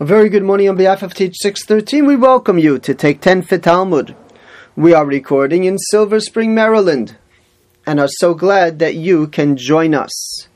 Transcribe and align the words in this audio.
A 0.00 0.04
very 0.06 0.30
good 0.30 0.44
morning 0.44 0.66
on 0.66 0.76
behalf 0.76 1.02
of 1.02 1.12
Teach 1.12 1.36
613. 1.42 2.06
We 2.06 2.16
welcome 2.16 2.58
you 2.58 2.78
to 2.78 2.94
take 2.94 3.20
10 3.20 3.42
for 3.42 3.58
Talmud. 3.58 4.16
We 4.74 4.94
are 4.94 5.04
recording 5.04 5.64
in 5.64 5.76
Silver 5.76 6.20
Spring, 6.20 6.54
Maryland, 6.54 7.18
and 7.84 8.00
are 8.00 8.08
so 8.08 8.32
glad 8.32 8.78
that 8.78 8.94
you 8.94 9.26
can 9.26 9.58
join 9.58 9.94
us. 9.94 10.48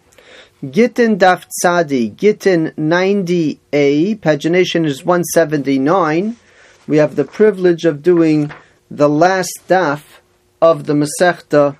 Gittin 0.64 1.18
Daf 1.18 1.44
Tzadi, 1.62 2.16
Gittin 2.16 2.72
90a, 2.78 4.18
pagination 4.20 4.86
is 4.86 5.04
179. 5.04 6.38
We 6.88 6.96
have 6.96 7.14
the 7.14 7.24
privilege 7.24 7.84
of 7.84 8.02
doing 8.02 8.50
the 8.90 9.10
last 9.10 9.52
daf 9.68 10.04
of 10.62 10.86
the 10.86 10.94
Masechta 10.94 11.76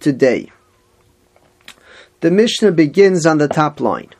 today. 0.00 0.52
The 2.20 2.30
Mishnah 2.30 2.72
begins 2.72 3.24
on 3.24 3.38
the 3.38 3.48
top 3.48 3.80
line. 3.80 4.10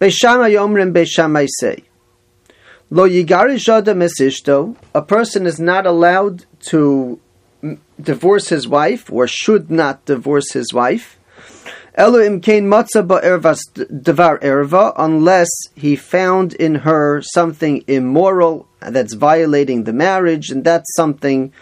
Beis 0.00 0.12
Shammai 0.12 0.50
Beishamai 0.52 1.48
say, 1.58 1.84
Lo 2.90 3.08
yigarish 3.08 3.68
adam 3.68 4.02
a 4.94 5.02
person 5.02 5.46
is 5.46 5.58
not 5.58 5.86
allowed 5.86 6.44
to 6.60 7.18
divorce 8.00 8.48
his 8.48 8.68
wife, 8.68 9.10
or 9.10 9.26
should 9.26 9.70
not 9.70 10.04
divorce 10.04 10.52
his 10.52 10.72
wife, 10.72 11.18
Elo 11.98 12.18
imkein 12.18 12.64
matza 12.64 13.02
ba'ervas 13.06 13.60
devar 14.02 14.38
erva, 14.40 14.92
unless 14.98 15.48
he 15.74 15.96
found 15.96 16.52
in 16.52 16.74
her 16.74 17.22
something 17.22 17.82
immoral 17.86 18.68
that's 18.80 19.14
violating 19.14 19.84
the 19.84 19.94
marriage, 19.94 20.50
and 20.50 20.62
that's 20.62 20.94
something 20.94 21.54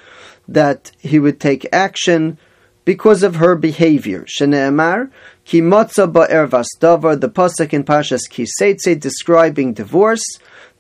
that 0.49 0.91
he 0.99 1.21
would 1.21 1.39
take 1.39 1.65
action 1.73 2.37
because 2.85 3.23
of 3.23 3.37
her 3.37 3.55
behavior. 3.55 4.25
Shene'emar, 4.25 5.11
ki 5.45 5.61
matza 5.61 6.11
ba'ervas 6.11 6.67
davar, 6.81 7.21
the 7.21 7.29
pasuk 7.29 7.73
in 7.73 7.85
Pashas 7.85 8.29
Kiseitze 8.29 8.99
describing 8.99 9.73
divorce, 9.73 10.25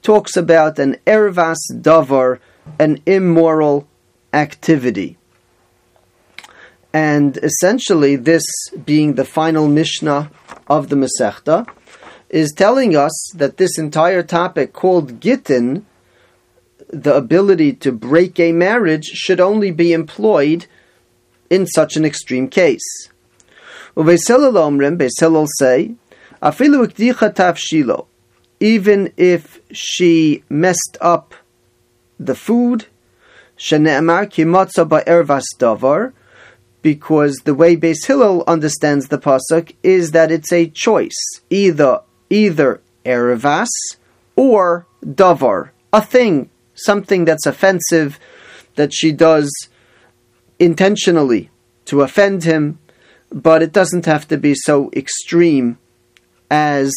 talks 0.02 0.36
about 0.36 0.78
an 0.78 0.96
ervas 1.06 1.56
davar, 1.72 2.38
an 2.78 3.00
immoral 3.06 3.86
activity. 4.32 5.16
And 6.92 7.38
essentially, 7.38 8.16
this 8.16 8.44
being 8.84 9.14
the 9.14 9.24
final 9.24 9.66
Mishnah 9.66 10.30
of 10.68 10.90
the 10.90 10.96
Masechta, 10.96 11.66
is 12.30 12.52
telling 12.52 12.96
us 12.96 13.32
that 13.34 13.56
this 13.56 13.78
entire 13.78 14.22
topic 14.22 14.72
called 14.72 15.20
Gittin, 15.20 15.86
the 16.88 17.14
ability 17.14 17.72
to 17.74 17.92
break 17.92 18.38
a 18.38 18.52
marriage, 18.52 19.04
should 19.04 19.40
only 19.40 19.70
be 19.70 19.92
employed 19.92 20.66
in 21.50 21.66
such 21.66 21.96
an 21.96 22.04
extreme 22.04 22.48
case. 22.48 23.08
Say, 25.58 25.94
even 28.60 29.12
if 29.16 29.60
she 29.72 30.42
messed 30.48 30.96
up 31.00 31.34
the 32.18 32.34
food, 32.34 32.86
davar, 35.60 36.12
because 36.82 37.36
the 37.44 37.54
way 37.54 37.76
Beis 37.76 38.06
Hillel 38.06 38.44
understands 38.46 39.08
the 39.08 39.18
pasuk 39.18 39.74
is 39.82 40.10
that 40.10 40.30
it's 40.30 40.52
a 40.52 40.68
choice, 40.68 41.16
either 41.50 42.00
either 42.30 42.80
erevas 43.04 43.68
or 44.36 44.86
davar, 45.04 45.70
a 45.92 46.02
thing, 46.02 46.50
something 46.74 47.24
that's 47.24 47.46
offensive 47.46 48.18
that 48.74 48.92
she 48.92 49.12
does 49.12 49.50
intentionally 50.64 51.50
to 51.86 52.02
offend 52.02 52.44
him, 52.44 52.78
but 53.30 53.62
it 53.62 53.72
doesn't 53.72 54.06
have 54.06 54.26
to 54.28 54.36
be 54.36 54.54
so 54.54 54.90
extreme 54.94 55.78
as 56.50 56.92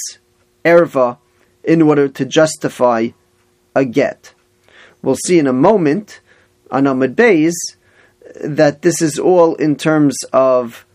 erva 0.64 1.18
in 1.64 1.82
order 1.82 2.08
to 2.08 2.26
justify 2.26 3.09
a 3.76 3.86
get. 3.86 4.34
We'll 5.02 5.16
see 5.16 5.40
in 5.40 5.48
a 5.48 5.54
moment 5.54 6.20
on 6.72 6.86
Amud 6.86 7.16
Beis 7.16 7.54
that 8.44 8.81
this 8.81 9.02
is 9.02 9.19
all 9.19 9.56
in 9.56 9.75
terms 9.75 10.18
of 10.34 10.86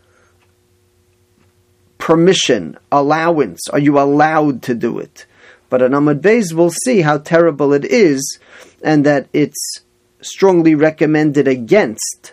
permission, 1.98 2.76
allowance. 2.90 3.68
Are 3.68 3.78
you 3.78 3.98
allowed 3.98 4.62
to 4.62 4.74
do 4.74 4.98
it? 4.98 5.26
But 5.70 5.82
on 5.82 5.92
Amud 5.92 6.20
Beis, 6.20 6.52
we'll 6.52 6.70
see 6.84 7.02
how 7.02 7.18
terrible 7.18 7.72
it 7.72 7.84
is 7.84 8.38
and 8.82 9.06
that 9.06 9.28
it's 9.32 9.80
strongly 10.20 10.74
recommended 10.74 11.48
against 11.48 12.32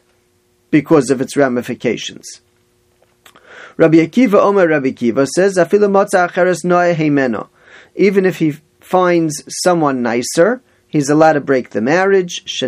because 0.72 1.09
of 1.09 1.22
its 1.22 1.35
ramifications. 1.35 2.41
Rabbi 3.78 3.97
Akiva 3.97 4.35
Omer 4.35 4.68
Rabbi 4.68 4.91
Akiva 4.91 5.25
says, 5.28 5.57
Even 7.96 8.25
if 8.25 8.40
he 8.40 8.52
finds 8.81 9.44
someone 9.63 10.02
nicer, 10.02 10.62
he's 10.88 11.09
allowed 11.09 11.34
to 11.34 11.41
break 11.41 11.69
the 11.69 11.81
marriage. 11.81 12.62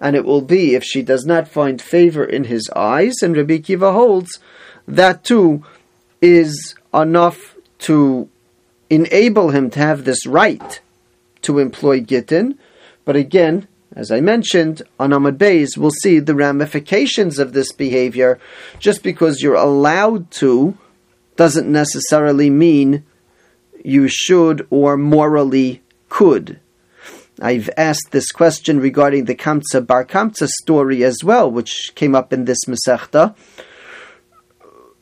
And 0.00 0.16
it 0.16 0.24
will 0.24 0.42
be 0.42 0.74
if 0.74 0.84
she 0.84 1.02
does 1.02 1.24
not 1.24 1.48
find 1.48 1.82
favor 1.82 2.24
in 2.24 2.44
his 2.44 2.68
eyes. 2.74 3.14
And 3.22 3.36
Rabbi 3.36 3.58
Akiva 3.58 3.92
holds 3.92 4.38
that 4.88 5.22
too 5.22 5.64
is 6.20 6.74
enough 6.92 7.54
to 7.80 8.28
enable 8.90 9.50
him 9.50 9.70
to 9.70 9.78
have 9.78 10.04
this 10.04 10.26
right 10.26 10.80
to 11.42 11.58
employ 11.58 12.00
gittin. 12.00 12.58
But 13.04 13.16
again, 13.16 13.68
as 13.96 14.10
I 14.10 14.20
mentioned, 14.20 14.82
on 14.98 15.10
Amud 15.10 15.38
Beis, 15.38 15.76
we'll 15.76 15.90
see 15.90 16.18
the 16.18 16.34
ramifications 16.34 17.38
of 17.38 17.52
this 17.52 17.72
behavior. 17.72 18.38
Just 18.78 19.02
because 19.02 19.42
you're 19.42 19.54
allowed 19.54 20.30
to 20.32 20.76
doesn't 21.36 21.70
necessarily 21.70 22.50
mean 22.50 23.04
you 23.84 24.08
should 24.08 24.66
or 24.70 24.96
morally 24.96 25.82
could. 26.08 26.60
I've 27.40 27.70
asked 27.76 28.10
this 28.10 28.30
question 28.32 28.80
regarding 28.80 29.24
the 29.24 29.34
Kamsa 29.34 29.86
Bar 29.86 30.04
Kamsa 30.04 30.48
story 30.48 31.04
as 31.04 31.22
well, 31.22 31.50
which 31.50 31.92
came 31.94 32.14
up 32.14 32.32
in 32.32 32.44
this 32.44 32.64
Masechta. 32.66 33.34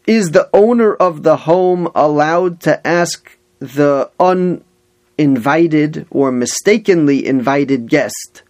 Is 0.06 0.30
the 0.30 0.48
owner 0.52 0.94
of 0.94 1.22
the 1.22 1.38
home 1.38 1.88
allowed 1.94 2.60
to 2.60 2.86
ask 2.86 3.36
the 3.58 4.10
uninvited 4.20 6.06
or 6.10 6.30
mistakenly 6.30 7.26
invited 7.26 7.88
guest 7.88 8.42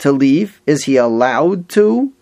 to 0.00 0.12
leave? 0.12 0.60
Is 0.66 0.84
he 0.84 0.96
allowed 0.96 1.68
to? 1.70 2.12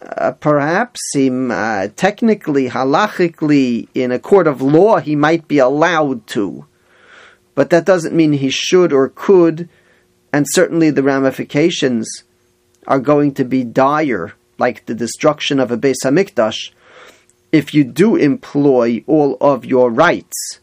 Uh, 0.00 0.32
perhaps 0.32 1.00
him 1.14 1.50
uh, 1.50 1.88
technically, 1.96 2.68
halachically, 2.68 3.88
in 3.94 4.12
a 4.12 4.18
court 4.18 4.46
of 4.46 4.60
law, 4.60 4.98
he 4.98 5.16
might 5.16 5.48
be 5.48 5.58
allowed 5.58 6.26
to, 6.26 6.66
but 7.54 7.70
that 7.70 7.86
doesn't 7.86 8.14
mean 8.14 8.34
he 8.34 8.50
should 8.50 8.92
or 8.92 9.08
could, 9.08 9.68
and 10.32 10.46
certainly 10.50 10.90
the 10.90 11.02
ramifications 11.02 12.24
are 12.86 13.00
going 13.00 13.32
to 13.34 13.44
be 13.44 13.64
dire, 13.64 14.34
like 14.58 14.84
the 14.86 14.94
destruction 14.94 15.58
of 15.58 15.70
a 15.70 15.78
Beis 15.78 15.96
Hamikdash, 16.04 16.70
if 17.50 17.72
you 17.72 17.82
do 17.82 18.16
employ 18.16 19.02
all 19.06 19.36
of 19.40 19.64
your 19.64 19.90
rights 19.90 20.60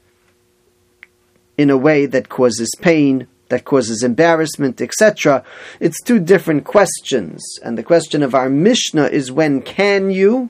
in 1.58 1.70
a 1.70 1.78
way 1.78 2.06
that 2.06 2.30
causes 2.30 2.72
pain 2.80 3.28
that 3.50 3.66
causes 3.66 4.04
embarrassment, 4.04 4.82
etc. 4.82 5.44
It's 5.80 6.02
two 6.02 6.20
different 6.20 6.64
questions. 6.64 7.44
And 7.64 7.78
the 7.78 7.84
question 7.84 8.24
of 8.24 8.34
our 8.34 8.50
Mishnah 8.50 9.08
is 9.08 9.32
when 9.32 9.62
can 9.62 10.10
you? 10.10 10.50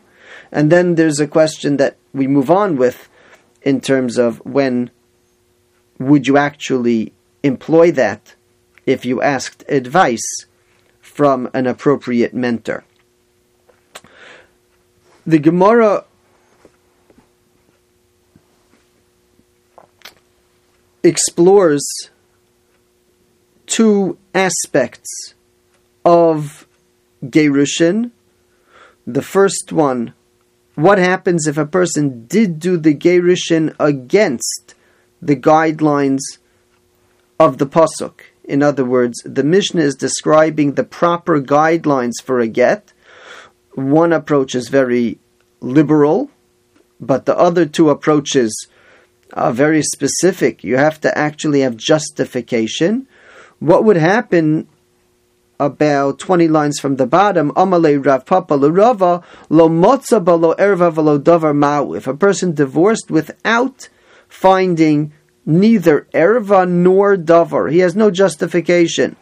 And 0.52 0.72
then 0.72 0.96
there's 0.96 1.20
a 1.20 1.28
question 1.28 1.78
that 1.78 1.98
we 2.14 2.28
move 2.28 2.50
on 2.52 2.78
with 2.78 3.10
in 3.62 3.82
terms 3.82 4.18
of 4.18 4.38
when 4.46 4.92
would 6.00 6.28
you 6.28 6.38
actually 6.38 7.14
employ 7.44 7.92
that 7.92 8.36
if 8.86 9.06
you 9.06 9.22
asked 9.22 9.64
advice 9.68 10.46
from 11.00 11.50
an 11.54 11.68
appropriate 11.68 12.34
mentor. 12.34 12.84
The 15.26 15.40
Gemara 15.40 16.06
explores 21.04 21.86
two 23.74 24.20
aspects 24.36 25.34
of 26.06 26.68
Gerushin. 27.26 28.12
The 29.08 29.24
first 29.24 29.72
one, 29.72 30.14
what 30.76 31.00
happens 31.00 31.48
if 31.48 31.58
a 31.58 31.66
person 31.66 32.28
did 32.28 32.60
do 32.60 32.78
the 32.78 32.94
Gerushin 32.94 33.76
against 33.80 34.76
the 35.24 35.36
guidelines 35.36 36.22
of 37.40 37.58
the 37.58 37.66
Pasuk? 37.66 38.20
In 38.44 38.62
other 38.62 38.86
words, 38.86 39.20
the 39.26 39.44
Mishnah 39.44 39.82
is 39.82 39.96
describing 39.96 40.74
the 40.74 40.84
proper 40.84 41.42
guidelines 41.42 42.22
for 42.24 42.40
a 42.40 42.48
get. 42.48 42.94
One 43.74 44.14
approach 44.14 44.54
is 44.54 44.70
very 44.70 45.18
liberal, 45.62 46.30
but 47.00 47.26
the 47.26 47.36
other 47.36 47.66
two 47.66 47.90
approaches 47.90 48.68
are 49.34 49.52
very 49.52 49.82
specific. 49.82 50.64
You 50.64 50.78
have 50.78 51.02
to 51.02 51.18
actually 51.18 51.62
have 51.62 51.76
justification 51.76 53.08
what 53.64 53.86
would 53.86 53.96
happen 53.96 54.68
about 55.58 56.20
20 56.20 56.50
lines 56.50 56.80
from 56.80 56.98
the 56.98 57.08
bottom, 57.08 57.52
Rav 57.56 58.26
Papa 58.26 58.56
Lo. 58.56 59.14
If 61.94 62.08
a 62.08 62.14
person 62.14 62.54
divorced 62.54 63.10
without 63.10 63.90
finding 64.28 65.14
neither 65.46 66.08
erva 66.14 66.70
nor 66.70 67.16
davar. 67.16 67.72
He 67.72 67.80
has 67.80 67.96
no 67.96 68.12
justification. 68.12 69.16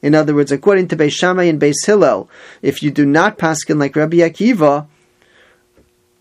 In 0.00 0.14
other 0.14 0.34
words, 0.34 0.52
according 0.52 0.86
to 0.88 0.96
Beis 0.96 1.12
Shammai 1.12 1.44
and 1.44 1.60
Beis 1.60 1.84
Hillel, 1.84 2.28
if 2.62 2.84
you 2.84 2.92
do 2.92 3.04
not 3.04 3.36
paskin 3.36 3.80
like 3.80 3.96
Rabbi 3.96 4.18
Akiva, 4.18 4.86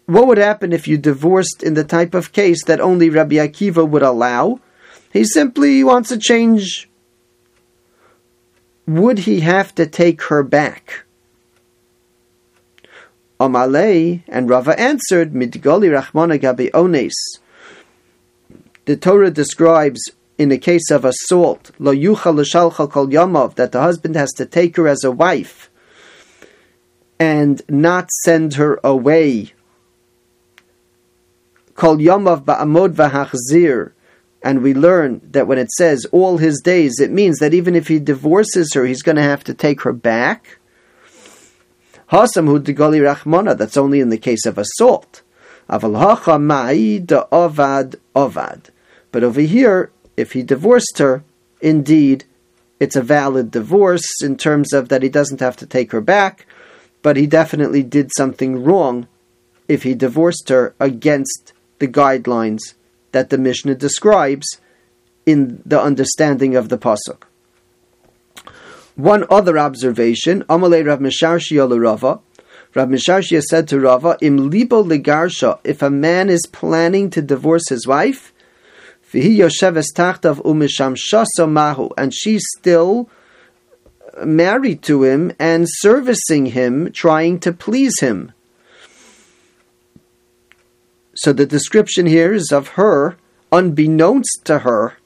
what 0.08 0.26
would 0.28 0.40
happen 0.40 0.74
if 0.74 0.88
you 0.88 0.98
divorced 0.98 1.62
in 1.62 1.76
the 1.76 1.84
type 1.84 2.16
of 2.16 2.32
case 2.32 2.64
that 2.66 2.82
only 2.82 3.12
Rabbi 3.12 3.36
Akiva 3.36 3.88
would 3.88 4.02
allow? 4.02 4.60
He 5.14 5.24
simply 5.24 5.84
wants 5.84 6.10
to 6.10 6.18
change. 6.18 6.90
Would 8.88 9.20
he 9.20 9.40
have 9.40 9.74
to 9.76 9.88
take 9.88 10.22
her 10.24 10.44
back? 10.44 11.06
Amalei 13.40 14.24
and 14.28 14.50
Rava 14.50 14.80
answered, 14.80 15.34
Midgoli 15.34 15.90
Rachmana 15.90 16.40
Gabi 16.40 16.72
Ones. 16.74 17.40
The 18.86 18.96
Torah 18.96 19.32
describes 19.32 20.02
in 20.38 20.50
the 20.50 20.58
case 20.58 20.92
of 20.92 21.06
assault, 21.06 21.72
lo 21.80 21.94
kol 21.94 22.36
yamav, 23.08 23.56
that 23.56 23.72
the 23.72 23.82
husband 23.82 24.16
has 24.16 24.32
to 24.34 24.46
take 24.46 24.76
her 24.76 24.88
as 24.88 25.04
a 25.04 25.12
wife 25.12 25.70
and 27.20 27.62
not 27.70 28.12
send 28.24 28.56
her 28.56 28.80
away. 28.84 29.54
Kol 31.74 31.98
yamav 31.98 32.44
ba'amod 32.44 32.94
v'hachzir. 32.94 33.92
And 34.46 34.62
we 34.62 34.76
learn 34.76 35.22
that 35.32 35.48
when 35.48 35.58
it 35.58 35.72
says 35.72 36.06
all 36.12 36.38
his 36.38 36.62
days, 36.62 37.00
it 37.00 37.10
means 37.10 37.40
that 37.40 37.56
even 37.56 37.76
if 37.76 37.88
he 37.88 37.98
divorces 37.98 38.76
her, 38.76 38.86
he's 38.86 39.02
going 39.02 39.16
to 39.16 39.24
have 39.24 39.44
to 39.46 39.56
take 39.56 39.82
her 39.82 39.92
back. 39.92 40.60
Hasam 42.12 42.46
hu 42.46 42.60
rachmana, 42.60 43.58
that's 43.58 43.76
only 43.76 44.00
in 44.00 44.10
the 44.10 44.20
case 44.20 44.46
of 44.46 44.60
assault. 44.60 45.24
But 45.68 45.84
over 49.24 49.42
here, 49.42 49.92
if 50.16 50.34
he 50.34 50.44
divorced 50.44 51.00
her, 51.00 51.24
indeed, 51.60 52.26
it's 52.80 52.96
a 52.96 53.02
valid 53.02 53.50
divorce 53.50 54.22
in 54.22 54.38
terms 54.38 54.74
of 54.74 54.90
that 54.90 55.02
he 55.02 55.10
doesn't 55.10 55.40
have 55.40 55.58
to 55.58 55.66
take 55.66 55.92
her 55.92 56.02
back, 56.02 56.46
but 57.02 57.18
he 57.18 57.26
definitely 57.26 57.82
did 57.82 58.12
something 58.16 58.64
wrong 58.64 59.08
if 59.68 59.82
he 59.82 59.96
divorced 59.96 60.50
her 60.50 60.76
against 60.80 61.52
the 61.80 61.88
guidelines 61.88 62.76
that 63.16 63.30
the 63.30 63.38
Mishnah 63.38 63.76
describes 63.76 64.46
in 65.26 65.62
the 65.66 65.82
understanding 65.82 66.58
of 66.58 66.68
the 66.68 66.78
pasuk. 66.78 67.22
One 68.96 69.24
other 69.30 69.58
observation, 69.58 70.44
Amalei 70.50 70.86
Rav 70.86 71.00
Misharshia 71.00 71.66
Rava. 71.82 72.20
Rav 72.74 72.90
Misharshia 72.90 73.42
said 73.42 73.70
to 73.70 73.80
Rava, 73.80 74.18
Im 74.20 74.50
libo 74.50 74.84
legarsha, 74.84 75.60
if 75.64 75.82
a 75.82 75.90
man 75.90 76.30
is 76.30 76.46
planning 76.46 77.10
to 77.12 77.22
divorce 77.22 77.70
his 77.70 77.88
wife, 77.88 78.34
v'hi 79.14 79.38
yosheves 79.38 79.94
tachtav 79.96 80.44
umisham 80.44 80.98
mahu, 81.50 81.92
and 81.98 82.14
she's 82.14 82.44
still 82.58 83.10
married 84.26 84.82
to 84.84 85.06
him 85.06 85.32
and 85.40 85.68
servicing 85.70 86.48
him, 86.48 86.92
trying 86.92 87.40
to 87.40 87.54
please 87.54 87.98
him. 88.02 88.34
So 91.16 91.32
the 91.32 91.46
description 91.46 92.06
here 92.06 92.34
is 92.34 92.52
of 92.52 92.70
her, 92.70 93.18
unbeknownst 93.52 94.42
to 94.46 94.60
her, 94.60 94.98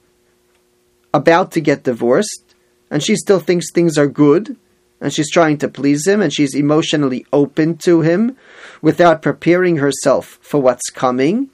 about 1.13 1.51
to 1.51 1.61
get 1.61 1.83
divorced, 1.83 2.55
and 2.89 3.03
she 3.03 3.15
still 3.15 3.39
thinks 3.39 3.71
things 3.71 3.97
are 3.97 4.07
good, 4.07 4.57
and 4.99 5.13
she's 5.13 5.31
trying 5.31 5.59
to 5.59 5.67
please 5.67 6.07
him, 6.07 6.21
and 6.21 6.33
she's 6.33 6.55
emotionally 6.55 7.25
open 7.31 7.77
to 7.77 8.01
him 8.01 8.35
without 8.81 9.21
preparing 9.21 9.77
herself 9.77 10.39
for 10.41 10.59
what's 10.59 10.89
coming. 10.89 11.49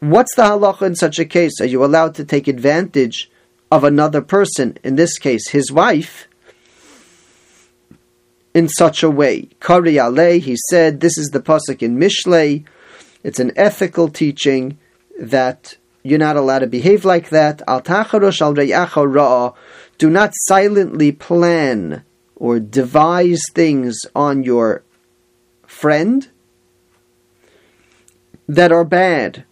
What's 0.00 0.34
the 0.34 0.42
halacha 0.42 0.82
in 0.82 0.96
such 0.96 1.18
a 1.18 1.24
case? 1.24 1.60
Are 1.60 1.66
you 1.66 1.84
allowed 1.84 2.14
to 2.16 2.24
take 2.24 2.48
advantage 2.48 3.30
of 3.70 3.84
another 3.84 4.22
person, 4.22 4.78
in 4.82 4.96
this 4.96 5.18
case 5.18 5.50
his 5.50 5.70
wife, 5.70 6.26
in 8.54 8.68
such 8.68 9.02
a 9.02 9.10
way? 9.10 9.50
Kari 9.60 9.98
he 10.40 10.56
said, 10.70 11.00
this 11.00 11.18
is 11.18 11.28
the 11.28 11.40
pasuk 11.40 11.82
in 11.82 11.98
Mishlei. 11.98 12.64
It's 13.22 13.40
an 13.40 13.52
ethical 13.56 14.08
teaching 14.08 14.78
that 15.18 15.76
you're 16.02 16.18
not 16.18 16.36
allowed 16.36 16.60
to 16.60 16.66
behave 16.66 17.04
like 17.04 17.28
that. 17.30 17.62
Al 17.68 17.82
al 17.86 19.56
Do 19.98 20.10
not 20.10 20.32
silently 20.34 21.12
plan 21.12 22.04
or 22.36 22.58
devise 22.58 23.42
things 23.54 24.00
on 24.14 24.42
your 24.42 24.82
friend 25.64 26.28
that 28.48 28.72
are 28.72 28.84
bad. 28.84 29.44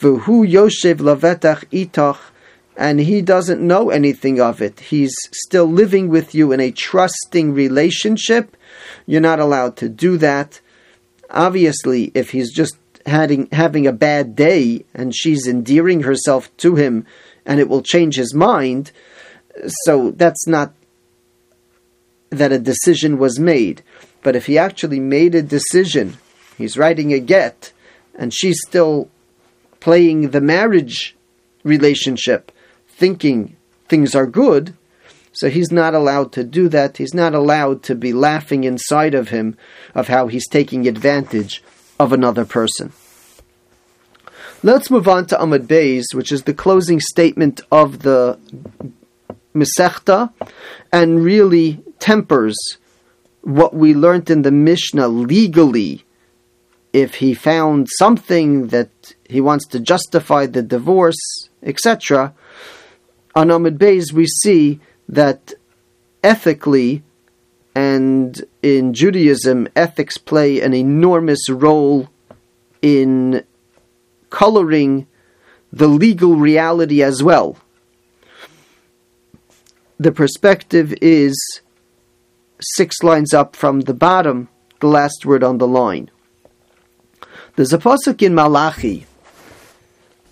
V'hu 0.00 0.46
yoshev 0.46 0.96
lavetach 0.96 1.64
itach, 1.70 2.18
and 2.76 3.00
he 3.00 3.22
doesn't 3.22 3.60
know 3.60 3.90
anything 3.90 4.40
of 4.40 4.60
it. 4.60 4.80
He's 4.80 5.14
still 5.32 5.66
living 5.66 6.08
with 6.08 6.34
you 6.34 6.52
in 6.52 6.60
a 6.60 6.70
trusting 6.70 7.52
relationship. 7.52 8.56
You're 9.06 9.20
not 9.20 9.40
allowed 9.40 9.76
to 9.78 9.88
do 9.88 10.16
that. 10.18 10.60
Obviously, 11.30 12.10
if 12.14 12.30
he's 12.30 12.52
just 12.52 12.76
having 13.10 13.48
having 13.52 13.86
a 13.86 13.92
bad 13.92 14.34
day 14.34 14.84
and 14.94 15.14
she's 15.14 15.46
endearing 15.46 16.02
herself 16.02 16.54
to 16.58 16.76
him, 16.76 17.06
and 17.44 17.60
it 17.60 17.68
will 17.68 17.82
change 17.82 18.16
his 18.16 18.34
mind, 18.34 18.92
so 19.84 20.12
that's 20.12 20.46
not 20.46 20.72
that 22.30 22.52
a 22.52 22.58
decision 22.58 23.18
was 23.18 23.38
made. 23.38 23.82
But 24.22 24.36
if 24.36 24.46
he 24.46 24.56
actually 24.56 25.00
made 25.00 25.34
a 25.34 25.42
decision, 25.42 26.16
he's 26.56 26.78
writing 26.78 27.12
a 27.12 27.18
get, 27.18 27.72
and 28.14 28.32
she's 28.32 28.58
still 28.66 29.10
playing 29.80 30.30
the 30.30 30.40
marriage 30.40 31.16
relationship, 31.64 32.52
thinking 32.88 33.56
things 33.88 34.14
are 34.14 34.26
good, 34.26 34.74
so 35.32 35.48
he's 35.48 35.70
not 35.70 35.94
allowed 35.94 36.32
to 36.32 36.44
do 36.44 36.68
that. 36.68 36.96
He's 36.98 37.14
not 37.14 37.34
allowed 37.34 37.82
to 37.84 37.94
be 37.94 38.12
laughing 38.12 38.64
inside 38.64 39.14
of 39.14 39.28
him 39.28 39.56
of 39.94 40.08
how 40.08 40.26
he's 40.26 40.48
taking 40.48 40.86
advantage 40.86 41.62
of 41.98 42.12
another 42.12 42.44
person. 42.44 42.92
Let's 44.62 44.90
move 44.90 45.08
on 45.08 45.24
to 45.28 45.36
Amud 45.36 45.66
Beis, 45.66 46.04
which 46.12 46.30
is 46.30 46.42
the 46.42 46.52
closing 46.52 47.00
statement 47.00 47.62
of 47.72 48.00
the 48.00 48.38
Masechta, 49.54 50.34
and 50.92 51.24
really 51.24 51.82
tempers 51.98 52.58
what 53.40 53.72
we 53.72 53.94
learned 53.94 54.28
in 54.28 54.42
the 54.42 54.50
Mishnah 54.50 55.08
legally 55.08 56.04
if 56.92 57.14
he 57.14 57.32
found 57.32 57.88
something 57.98 58.66
that 58.66 59.14
he 59.26 59.40
wants 59.40 59.66
to 59.68 59.80
justify 59.80 60.44
the 60.44 60.62
divorce, 60.62 61.48
etc., 61.62 62.34
on 63.34 63.48
Amud 63.48 63.78
Beis 63.78 64.12
we 64.12 64.26
see 64.26 64.78
that 65.08 65.54
ethically 66.22 67.02
and 67.74 68.44
in 68.62 68.92
Judaism, 68.92 69.68
ethics 69.74 70.18
play 70.18 70.60
an 70.60 70.74
enormous 70.74 71.48
role 71.48 72.10
in 72.82 73.42
coloring 74.30 75.06
the 75.72 75.88
legal 75.88 76.36
reality 76.36 77.02
as 77.02 77.22
well. 77.22 77.56
The 79.98 80.12
perspective 80.12 80.94
is 81.02 81.36
six 82.60 83.02
lines 83.02 83.34
up 83.34 83.54
from 83.54 83.80
the 83.80 83.94
bottom, 83.94 84.48
the 84.80 84.86
last 84.86 85.26
word 85.26 85.44
on 85.44 85.58
the 85.58 85.68
line. 85.68 86.10
There's 87.56 87.72
a 87.72 87.78
pasuk 87.78 88.22
in 88.22 88.34
Malachi. 88.34 89.06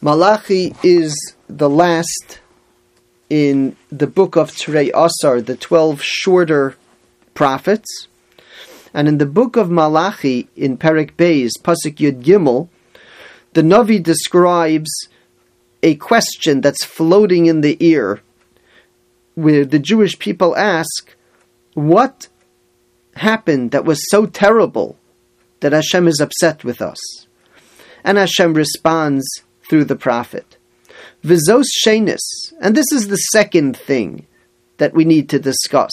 Malachi 0.00 0.74
is 0.82 1.34
the 1.48 1.68
last 1.68 2.40
in 3.28 3.76
the 3.90 4.06
book 4.06 4.36
of 4.36 4.52
Terei 4.52 4.90
Asar, 4.94 5.42
the 5.42 5.56
twelve 5.56 6.02
shorter 6.02 6.76
prophets. 7.34 8.08
And 8.94 9.06
in 9.06 9.18
the 9.18 9.26
book 9.26 9.56
of 9.56 9.70
Malachi, 9.70 10.48
in 10.56 10.78
Perik 10.78 11.12
Beis, 11.16 11.50
Pasuk 11.62 11.96
Yud 11.96 12.22
Gimel, 12.22 12.68
the 13.52 13.62
Navi 13.62 14.02
describes 14.02 14.90
a 15.82 15.94
question 15.96 16.60
that's 16.60 16.84
floating 16.84 17.46
in 17.46 17.60
the 17.60 17.76
ear, 17.84 18.20
where 19.34 19.64
the 19.64 19.78
Jewish 19.78 20.18
people 20.18 20.56
ask, 20.56 21.14
What 21.74 22.28
happened 23.18 23.70
that 23.70 23.84
was 23.84 24.00
so 24.10 24.26
terrible 24.26 24.96
that 25.60 25.72
Hashem 25.72 26.08
is 26.08 26.20
upset 26.20 26.64
with 26.64 26.80
us. 26.80 26.98
And 28.04 28.16
Hashem 28.16 28.54
responds 28.54 29.26
through 29.68 29.84
the 29.84 29.96
prophet. 29.96 30.56
Vizos 31.24 31.66
shenis, 31.84 32.52
and 32.60 32.76
this 32.76 32.92
is 32.92 33.08
the 33.08 33.16
second 33.16 33.76
thing 33.76 34.26
that 34.78 34.94
we 34.94 35.04
need 35.04 35.28
to 35.30 35.38
discuss. 35.38 35.92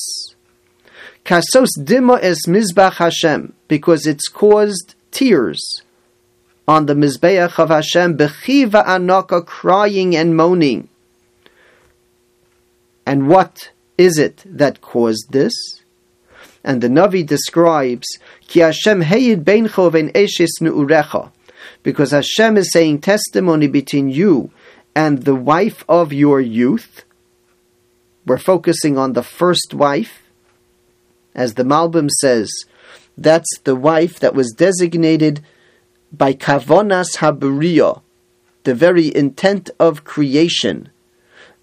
Kasos 1.26 1.70
dima 1.80 2.20
es 2.22 2.46
mizbeach 2.48 2.98
Hashem, 2.98 3.54
because 3.68 4.06
it's 4.06 4.28
caused 4.28 4.94
tears 5.12 5.82
on 6.68 6.86
the 6.88 6.94
mizbeach 6.94 7.60
of 7.60 7.70
Hashem, 7.70 8.18
bechiva 8.18 8.86
anaka, 8.86 9.46
crying 9.46 10.16
and 10.16 10.36
moaning. 10.36 10.90
And 13.06 13.28
what 13.28 13.72
is 13.98 14.18
it 14.18 14.44
that 14.46 14.82
caused 14.82 15.32
this? 15.32 15.54
And 16.64 16.82
the 16.82 16.88
Navi 16.88 17.26
describes, 17.26 18.08
Ki 18.48 18.62
Hashem 18.62 19.04
heyid 19.04 19.44
beincho 19.44 19.92
ven 19.92 20.10
eshes 20.10 20.60
nu'urecha, 20.60 21.32
because 21.84 22.12
Hashem 22.12 22.58
is 22.58 22.72
saying 22.72 23.02
testimony 23.02 23.68
between 23.68 24.10
you 24.10 24.52
and 24.96 25.24
the 25.24 25.36
wife 25.36 25.84
of 25.88 26.12
your 26.12 26.42
youth. 26.42 27.04
We're 28.26 28.40
focusing 28.40 28.98
on 28.98 29.14
the 29.14 29.22
first 29.22 29.76
wife. 29.76 30.24
As 31.36 31.54
the 31.54 31.64
Malbim 31.64 32.10
says, 32.10 32.50
that's 33.18 33.60
the 33.66 33.76
wife 33.76 34.20
that 34.20 34.34
was 34.34 34.52
designated 34.52 35.44
by 36.18 36.34
Kavonas 36.34 37.18
Habriya, 37.18 38.02
the 38.64 38.76
very 38.76 39.16
intent 39.16 39.70
of 39.80 40.04
creation, 40.04 40.90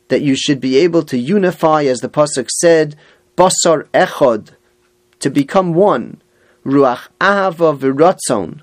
that 0.08 0.22
you 0.22 0.34
should 0.34 0.60
be 0.60 0.76
able 0.78 1.02
to 1.04 1.18
unify, 1.18 1.84
as 1.84 1.98
the 1.98 2.08
Pasuk 2.08 2.48
said, 2.60 2.96
Basar 3.36 3.86
Echod, 3.94 4.50
to 5.20 5.30
become 5.30 5.74
one, 5.74 6.20
Ruach 6.64 7.08
Ahava 7.20 7.76
Viratzon, 7.76 8.60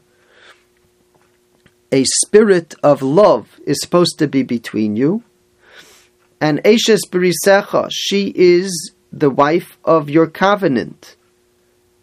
a 1.91 2.03
spirit 2.03 2.75
of 2.83 3.01
love 3.01 3.59
is 3.65 3.81
supposed 3.81 4.19
to 4.19 4.27
be 4.27 4.43
between 4.43 4.95
you. 4.95 5.23
And 6.39 6.59
Eshes 6.63 6.99
Berisecha, 7.09 7.89
she 7.91 8.31
is 8.35 8.93
the 9.11 9.31
wife 9.31 9.77
of 9.83 10.09
your 10.09 10.27
covenant. 10.27 11.15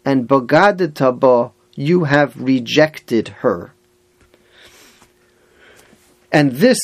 And 0.03 0.27
Bogadetaba, 0.27 1.51
you 1.75 2.03
have 2.03 2.39
rejected 2.39 3.29
her. 3.39 3.73
And 6.31 6.53
this 6.53 6.79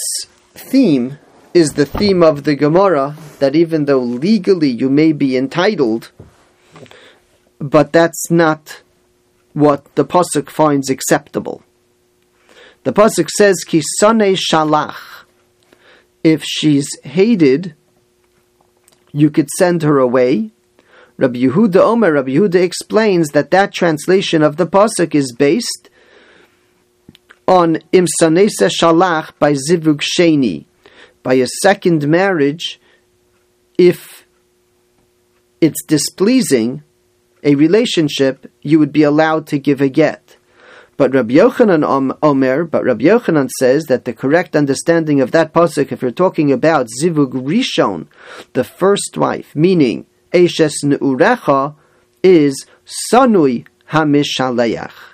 theme 0.53 1.17
is 1.53 1.73
the 1.73 1.85
theme 1.85 2.23
of 2.23 2.43
the 2.43 2.55
Gemara 2.55 3.15
that 3.39 3.55
even 3.55 3.85
though 3.85 4.00
legally 4.00 4.69
you 4.69 4.89
may 4.89 5.12
be 5.12 5.38
entitled, 5.38 6.12
but 7.59 7.91
that's 7.91 8.31
not 8.31 8.81
what 9.53 9.93
the 9.95 10.05
Pasuk 10.05 10.50
finds 10.50 10.89
acceptable. 10.89 11.63
The 12.83 12.91
pasuk 12.91 13.29
says 13.29 13.63
kisane 13.65 14.38
shalach. 14.38 15.23
If 16.21 16.43
she's 16.43 16.88
hated, 17.03 17.75
you 19.13 19.29
could 19.29 19.50
send 19.57 19.83
her 19.83 20.00
away. 20.00 20.51
Rabbi 21.15 21.39
Yehuda 21.39 21.77
Omer, 21.77 22.13
Rabbi 22.13 22.31
Yehuda 22.31 22.62
explains 22.62 23.29
that 23.29 23.51
that 23.51 23.71
translation 23.71 24.41
of 24.41 24.57
the 24.57 24.67
pasuk 24.67 25.15
is 25.15 25.31
based 25.31 25.89
on 27.47 27.77
imsanesa 27.91 28.69
shalach 28.69 29.31
by 29.39 29.53
zivug 29.53 30.01
sheni, 30.01 30.65
by 31.21 31.35
a 31.35 31.47
second 31.62 32.07
marriage. 32.07 32.79
If 33.77 34.25
it's 35.62 35.83
displeasing 35.85 36.83
a 37.43 37.55
relationship, 37.55 38.51
you 38.62 38.79
would 38.79 38.91
be 38.91 39.03
allowed 39.03 39.47
to 39.47 39.59
give 39.59 39.81
a 39.81 39.89
get. 39.89 40.38
But 40.95 41.13
Rabbi 41.13 41.33
Yochanan 41.33 42.17
Omer, 42.21 42.65
but 42.65 42.83
Rabbi 42.83 43.05
Yochanan 43.05 43.50
says 43.59 43.85
that 43.85 44.05
the 44.05 44.13
correct 44.13 44.55
understanding 44.55 45.21
of 45.21 45.31
that 45.31 45.51
pasuk, 45.51 45.91
if 45.91 46.01
you're 46.01 46.12
talking 46.12 46.51
about 46.51 46.88
zivug 47.01 47.31
rishon, 47.31 48.07
the 48.53 48.63
first 48.63 49.17
wife, 49.17 49.55
meaning 49.55 50.05
eshes 50.31 50.73
neurecha, 50.83 51.75
is 52.21 52.65
sanui 53.12 53.65
hamishaleach. 53.89 55.12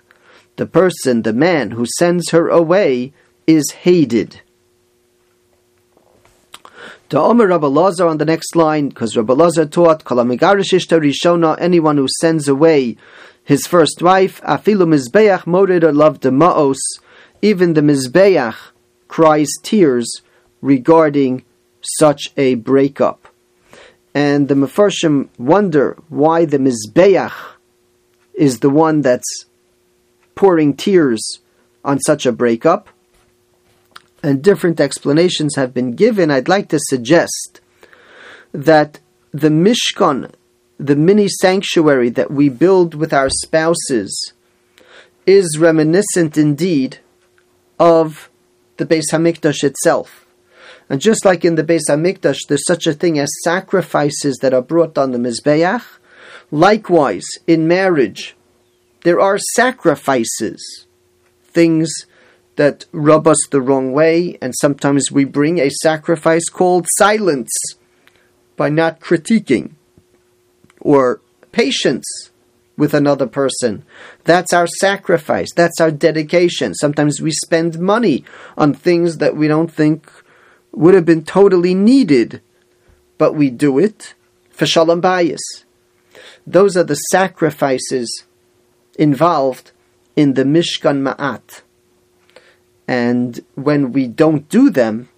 The 0.60 0.66
person, 0.66 1.22
the 1.22 1.32
man 1.32 1.72
who 1.72 1.86
sends 1.98 2.32
her 2.32 2.50
away, 2.50 3.14
is 3.48 3.72
hated. 3.88 4.42
To 7.08 7.18
Omer 7.18 7.48
Rabbi 7.48 7.68
Lazar 7.68 8.06
on 8.06 8.18
the 8.18 8.26
next 8.26 8.58
line, 8.58 8.90
because 8.90 9.16
Rabbi 9.16 9.36
taught, 9.36 10.04
Kalamigarish 10.04 10.74
Rishona, 10.74 11.56
anyone 11.62 11.96
who 11.96 12.10
sends 12.20 12.50
away 12.50 12.98
his 13.42 13.66
first 13.68 14.02
wife, 14.02 14.42
Afilu 14.42 14.86
Mizbeach 14.86 15.48
Morid 15.48 15.84
loved 15.96 16.24
the 16.24 16.30
Ma'os, 16.30 16.80
even 17.42 17.74
the 17.74 17.80
Mizbeach 17.80 18.58
cries 19.08 19.54
tears 19.64 20.22
regarding 20.62 21.46
such 22.00 22.34
a 22.36 22.56
breakup. 22.56 23.30
And 24.14 24.50
the 24.50 24.56
Mefarshim 24.56 25.30
wonder 25.38 25.96
why 26.10 26.44
the 26.44 26.58
Mizbeach 26.58 27.56
is 28.34 28.60
the 28.60 28.70
one 28.70 29.04
that's 29.04 29.46
pouring 30.40 30.74
tears 30.74 31.40
on 31.84 32.00
such 32.00 32.26
a 32.26 32.32
breakup. 32.32 32.88
And 34.24 34.42
different 34.42 34.80
explanations 34.80 35.56
have 35.56 35.74
been 35.74 35.92
given. 35.96 36.32
I'd 36.32 36.48
like 36.48 36.70
to 36.70 36.80
suggest 36.80 37.62
that 38.54 39.00
the 39.34 39.50
Mishkan 39.50 40.32
the 40.80 40.96
mini 40.96 41.28
sanctuary 41.28 42.10
that 42.10 42.32
we 42.32 42.48
build 42.48 42.96
with 42.96 43.14
our 43.14 43.30
spouses 43.30 44.34
is 45.26 45.58
reminiscent 45.60 46.38
indeed 46.38 47.00
of 47.78 48.30
the 48.78 48.86
Beis 48.86 49.12
Hamikdash 49.12 49.64
itself. 49.64 50.26
And 50.88 51.02
just 51.02 51.26
like 51.26 51.44
in 51.44 51.56
the 51.56 51.66
Beis 51.66 51.90
Hamikdash, 51.90 52.48
there's 52.48 52.66
such 52.66 52.88
a 52.88 52.94
thing 52.94 53.20
as 53.20 53.30
sacrifices 53.44 54.38
that 54.38 54.54
are 54.54 54.62
brought 54.62 54.98
on 54.98 55.12
the 55.12 55.18
Mizbeach. 55.18 55.84
Likewise, 56.50 57.28
in 57.46 57.68
marriage, 57.68 58.36
there 59.04 59.20
are 59.20 59.38
sacrifices, 59.38 60.86
things 61.44 61.90
that 62.58 62.86
rub 62.92 63.28
us 63.28 63.38
the 63.52 63.62
wrong 63.62 63.94
way, 63.94 64.38
and 64.42 64.54
sometimes 64.60 65.12
we 65.12 65.24
bring 65.24 65.60
a 65.60 65.70
sacrifice 65.70 66.50
called 66.50 66.88
silence 66.98 67.52
by 68.58 68.68
not 68.68 69.00
critiquing 69.00 69.72
or 70.82 71.22
patience 71.52 72.32
with 72.76 72.94
another 72.94 73.28
person. 73.28 73.84
That's 74.24 74.54
our 74.54 74.68
sacrifice. 74.68 75.48
That's 75.56 75.80
our 75.80 75.92
dedication. 75.92 76.74
Sometimes 76.74 77.22
we 77.22 77.32
spend 77.32 77.80
money 77.80 78.24
on 78.58 78.74
things 78.74 79.18
that 79.18 79.36
we 79.36 79.48
don't 79.48 79.72
think 79.72 80.12
would 80.72 80.94
have 80.94 81.06
been 81.06 81.24
totally 81.24 81.74
needed, 81.74 82.42
but 83.18 83.36
we 83.36 83.50
do 83.50 83.80
it 83.80 84.14
for 84.50 84.66
shalom 84.66 85.02
bayis. 85.02 85.40
Those 86.46 86.76
are 86.78 86.84
the 86.84 86.96
sacrifices 86.96 88.26
involved 89.00 89.72
in 90.16 90.34
the 90.36 90.44
Mishkan 90.44 91.02
Ma'at. 91.02 91.62
And 92.88 93.40
when 93.56 93.92
we 93.92 94.08
don't 94.08 94.48
do 94.50 94.70
them, 94.70 95.10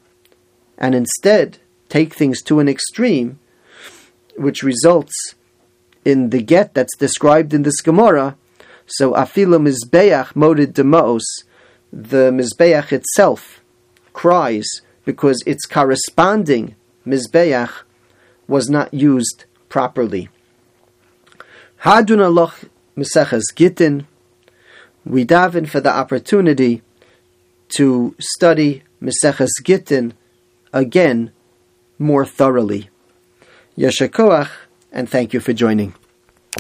and 0.78 0.96
instead 0.96 1.58
take 1.90 2.14
things 2.14 2.42
to 2.44 2.60
an 2.60 2.70
extreme, 2.70 3.40
which 4.38 4.64
results 4.64 5.36
in 6.06 6.30
the 6.30 6.42
get 6.42 6.74
that's 6.74 6.96
described 6.98 7.54
in 7.54 7.64
this 7.64 7.82
Gemara. 7.82 8.36
So 8.86 9.14
afilu 9.14 9.60
mizbeach 9.68 10.36
moded 10.36 10.74
demos, 10.74 11.26
the 11.92 12.32
mizbeach 12.32 12.92
itself 12.92 13.62
cries 14.14 14.68
because 15.06 15.44
its 15.46 15.66
corresponding 15.66 16.76
mizbeach 17.06 17.72
was 18.48 18.70
not 18.70 18.94
used 18.94 19.46
properly. 19.70 20.30
Hadun 21.84 22.20
aloch 22.20 22.70
miseches 22.96 23.52
gittin. 23.56 24.08
We 25.06 25.26
daven 25.26 25.68
for 25.68 25.80
the 25.80 25.92
opportunity 25.92 26.84
to 27.70 28.16
study 28.20 28.84
Meseches 29.02 29.50
Gittin 29.64 30.14
again 30.74 31.32
more 31.98 32.26
thoroughly. 32.26 32.90
Yeshakoach 33.78 34.50
and 34.92 35.10
thank 35.10 35.34
you 35.34 35.40
for 35.40 35.54
joining. 35.54 35.96